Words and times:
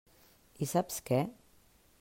I 0.67 0.69
saps 0.73 0.97
què? 1.11 1.21